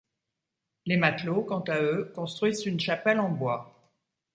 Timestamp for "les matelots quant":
0.87-1.59